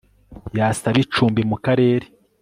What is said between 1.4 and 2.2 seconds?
mu Karere